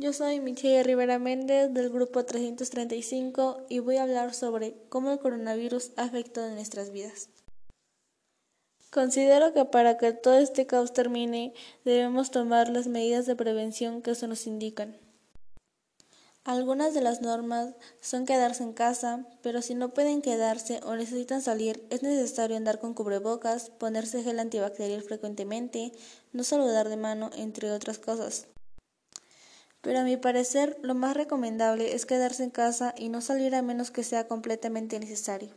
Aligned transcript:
Yo 0.00 0.12
soy 0.12 0.38
Michelle 0.38 0.84
Rivera 0.84 1.18
Méndez 1.18 1.74
del 1.74 1.90
grupo 1.90 2.24
335 2.24 3.66
y 3.68 3.80
voy 3.80 3.96
a 3.96 4.04
hablar 4.04 4.32
sobre 4.32 4.76
cómo 4.88 5.10
el 5.10 5.18
coronavirus 5.18 5.90
ha 5.96 6.04
afectado 6.04 6.48
nuestras 6.50 6.92
vidas. 6.92 7.30
Considero 8.92 9.52
que 9.52 9.64
para 9.64 9.98
que 9.98 10.12
todo 10.12 10.38
este 10.38 10.68
caos 10.68 10.92
termine 10.92 11.52
debemos 11.84 12.30
tomar 12.30 12.68
las 12.68 12.86
medidas 12.86 13.26
de 13.26 13.34
prevención 13.34 14.00
que 14.00 14.14
se 14.14 14.28
nos 14.28 14.46
indican. 14.46 14.96
Algunas 16.44 16.94
de 16.94 17.00
las 17.00 17.20
normas 17.20 17.74
son 18.00 18.24
quedarse 18.24 18.62
en 18.62 18.74
casa, 18.74 19.26
pero 19.42 19.62
si 19.62 19.74
no 19.74 19.94
pueden 19.94 20.22
quedarse 20.22 20.78
o 20.84 20.94
necesitan 20.94 21.42
salir, 21.42 21.84
es 21.90 22.04
necesario 22.04 22.56
andar 22.56 22.78
con 22.78 22.94
cubrebocas, 22.94 23.70
ponerse 23.70 24.22
gel 24.22 24.38
antibacterial 24.38 25.02
frecuentemente, 25.02 25.90
no 26.32 26.44
saludar 26.44 26.88
de 26.88 26.96
mano, 26.96 27.30
entre 27.34 27.72
otras 27.72 27.98
cosas. 27.98 28.46
Pero 29.80 30.00
a 30.00 30.04
mi 30.04 30.16
parecer, 30.16 30.76
lo 30.82 30.94
más 30.94 31.16
recomendable 31.16 31.94
es 31.94 32.04
quedarse 32.04 32.44
en 32.44 32.50
casa 32.50 32.94
y 32.96 33.08
no 33.08 33.20
salir 33.20 33.54
a 33.54 33.62
menos 33.62 33.90
que 33.90 34.02
sea 34.02 34.26
completamente 34.26 34.98
necesario. 34.98 35.50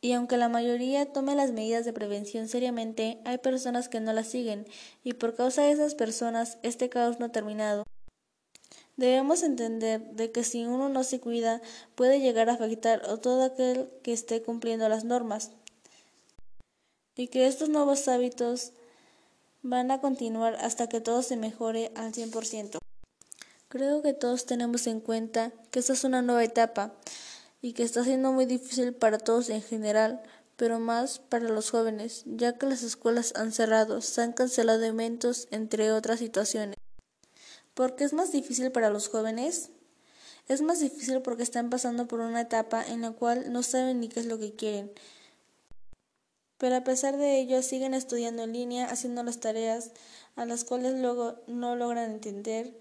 Y 0.00 0.12
aunque 0.12 0.36
la 0.36 0.48
mayoría 0.48 1.12
tome 1.12 1.34
las 1.34 1.50
medidas 1.50 1.84
de 1.84 1.92
prevención 1.92 2.48
seriamente, 2.48 3.18
hay 3.24 3.38
personas 3.38 3.88
que 3.88 4.00
no 4.00 4.12
las 4.12 4.28
siguen, 4.28 4.66
y 5.02 5.14
por 5.14 5.34
causa 5.34 5.62
de 5.62 5.72
esas 5.72 5.94
personas 5.94 6.58
este 6.62 6.88
caos 6.88 7.18
no 7.18 7.26
ha 7.26 7.32
terminado. 7.32 7.84
Debemos 8.96 9.42
entender 9.42 10.00
de 10.12 10.32
que 10.32 10.44
si 10.44 10.66
uno 10.66 10.88
no 10.88 11.04
se 11.04 11.20
cuida 11.20 11.62
puede 11.94 12.20
llegar 12.20 12.50
a 12.50 12.54
afectar 12.54 13.02
a 13.08 13.16
todo 13.16 13.44
aquel 13.44 13.88
que 14.02 14.12
esté 14.12 14.42
cumpliendo 14.42 14.88
las 14.88 15.04
normas 15.04 15.52
y 17.14 17.28
que 17.28 17.46
estos 17.46 17.68
nuevos 17.68 18.08
hábitos 18.08 18.72
van 19.62 19.90
a 19.92 20.00
continuar 20.00 20.56
hasta 20.56 20.88
que 20.88 21.00
todo 21.00 21.22
se 21.22 21.36
mejore 21.36 21.92
al 21.94 22.12
100%. 22.12 22.78
Creo 23.68 24.00
que 24.00 24.14
todos 24.14 24.46
tenemos 24.46 24.86
en 24.86 25.00
cuenta 25.00 25.52
que 25.70 25.80
esta 25.80 25.92
es 25.92 26.02
una 26.04 26.22
nueva 26.22 26.42
etapa 26.42 26.94
y 27.60 27.74
que 27.74 27.82
está 27.82 28.02
siendo 28.02 28.32
muy 28.32 28.46
difícil 28.46 28.94
para 28.94 29.18
todos 29.18 29.50
en 29.50 29.60
general, 29.60 30.22
pero 30.56 30.78
más 30.80 31.18
para 31.18 31.50
los 31.50 31.70
jóvenes, 31.70 32.22
ya 32.24 32.56
que 32.56 32.64
las 32.64 32.82
escuelas 32.82 33.34
han 33.36 33.52
cerrado, 33.52 34.00
se 34.00 34.22
han 34.22 34.32
cancelado 34.32 34.82
eventos, 34.84 35.48
entre 35.50 35.92
otras 35.92 36.18
situaciones. 36.18 36.78
¿Por 37.74 37.94
qué 37.94 38.04
es 38.04 38.14
más 38.14 38.32
difícil 38.32 38.72
para 38.72 38.88
los 38.88 39.08
jóvenes? 39.08 39.68
Es 40.48 40.62
más 40.62 40.80
difícil 40.80 41.20
porque 41.20 41.42
están 41.42 41.68
pasando 41.68 42.08
por 42.08 42.20
una 42.20 42.40
etapa 42.40 42.82
en 42.82 43.02
la 43.02 43.10
cual 43.10 43.52
no 43.52 43.62
saben 43.62 44.00
ni 44.00 44.08
qué 44.08 44.20
es 44.20 44.26
lo 44.26 44.38
que 44.38 44.56
quieren. 44.56 44.90
Pero 46.56 46.76
a 46.76 46.84
pesar 46.84 47.18
de 47.18 47.38
ello 47.38 47.60
siguen 47.62 47.92
estudiando 47.92 48.44
en 48.44 48.54
línea, 48.54 48.86
haciendo 48.86 49.22
las 49.24 49.40
tareas 49.40 49.90
a 50.36 50.46
las 50.46 50.64
cuales 50.64 50.98
luego 50.98 51.36
no 51.46 51.76
logran 51.76 52.10
entender 52.10 52.72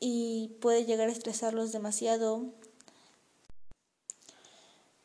y 0.00 0.56
puede 0.60 0.86
llegar 0.86 1.08
a 1.08 1.12
estresarlos 1.12 1.72
demasiado. 1.72 2.46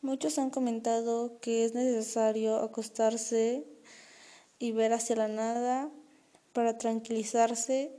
Muchos 0.01 0.39
han 0.39 0.49
comentado 0.49 1.39
que 1.41 1.65
es 1.65 1.73
necesario 1.73 2.57
acostarse 2.57 3.67
y 4.57 4.71
ver 4.71 4.93
hacia 4.93 5.17
la 5.17 5.27
nada 5.27 5.91
para 6.53 6.77
tranquilizarse 6.77 7.91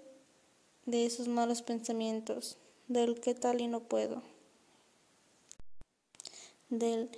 de 0.87 1.05
esos 1.05 1.29
malos 1.29 1.63
pensamientos, 1.63 2.57
del 2.89 3.21
qué 3.21 3.35
tal 3.35 3.61
y 3.61 3.67
no 3.67 3.81
puedo, 3.81 4.23
del 6.71 7.11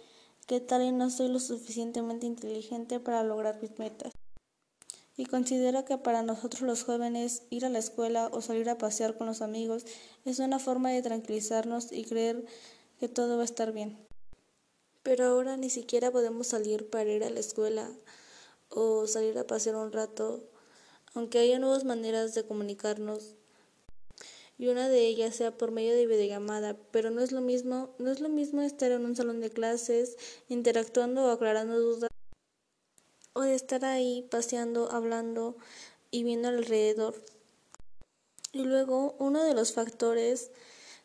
qué 0.46 0.60
tal 0.60 0.82
y 0.82 0.90
no 0.90 1.10
soy 1.10 1.28
lo 1.28 1.38
suficientemente 1.38 2.26
inteligente 2.26 2.98
para 2.98 3.22
lograr 3.22 3.60
mis 3.60 3.78
metas. 3.78 4.12
Y 5.18 5.26
considero 5.26 5.84
que 5.84 5.98
para 5.98 6.22
nosotros 6.22 6.62
los 6.62 6.84
jóvenes 6.84 7.42
ir 7.50 7.66
a 7.66 7.68
la 7.68 7.80
escuela 7.80 8.30
o 8.32 8.40
salir 8.40 8.70
a 8.70 8.78
pasear 8.78 9.16
con 9.16 9.26
los 9.26 9.42
amigos 9.42 9.84
es 10.24 10.38
una 10.38 10.60
forma 10.60 10.92
de 10.92 11.02
tranquilizarnos 11.02 11.90
y 11.90 12.04
creer 12.04 12.46
que 13.00 13.08
todo 13.08 13.34
va 13.34 13.42
a 13.42 13.44
estar 13.44 13.72
bien. 13.72 13.98
Pero 15.02 15.26
ahora 15.26 15.56
ni 15.56 15.70
siquiera 15.70 16.12
podemos 16.12 16.46
salir 16.46 16.88
para 16.88 17.10
ir 17.10 17.24
a 17.24 17.30
la 17.30 17.40
escuela 17.40 17.90
o 18.68 19.08
salir 19.08 19.36
a 19.38 19.46
pasear 19.46 19.74
un 19.74 19.90
rato, 19.90 20.44
aunque 21.14 21.40
haya 21.40 21.58
nuevas 21.58 21.84
maneras 21.84 22.36
de 22.36 22.44
comunicarnos 22.44 23.34
y 24.56 24.68
una 24.68 24.88
de 24.88 25.04
ellas 25.04 25.34
sea 25.34 25.58
por 25.58 25.72
medio 25.72 25.96
de 25.96 26.06
videollamada, 26.06 26.76
pero 26.92 27.10
no 27.10 27.22
es 27.22 27.32
lo 27.32 27.40
mismo, 27.40 27.90
no 27.98 28.12
es 28.12 28.20
lo 28.20 28.28
mismo 28.28 28.62
estar 28.62 28.92
en 28.92 29.04
un 29.04 29.16
salón 29.16 29.40
de 29.40 29.50
clases, 29.50 30.16
interactuando 30.48 31.24
o 31.24 31.30
aclarando 31.30 31.76
dudas, 31.76 32.10
o 33.32 33.42
de 33.42 33.54
estar 33.54 33.84
ahí 33.84 34.26
paseando, 34.30 34.90
hablando 34.90 35.56
y 36.10 36.22
viendo 36.22 36.48
alrededor. 36.48 37.14
Y 38.52 38.64
luego, 38.64 39.14
uno 39.18 39.42
de 39.44 39.54
los 39.54 39.72
factores 39.72 40.50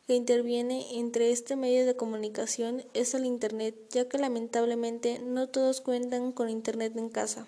que 0.06 0.14
interviene 0.14 0.98
entre 0.98 1.30
este 1.30 1.56
medio 1.56 1.86
de 1.86 1.96
comunicación 1.96 2.84
es 2.94 3.14
el 3.14 3.24
Internet, 3.24 3.74
ya 3.90 4.08
que 4.08 4.18
lamentablemente 4.18 5.18
no 5.18 5.48
todos 5.48 5.80
cuentan 5.80 6.32
con 6.32 6.48
Internet 6.48 6.96
en 6.96 7.08
casa. 7.08 7.46